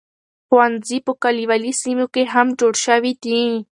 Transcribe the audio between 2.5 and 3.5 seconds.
جوړ شوي دي.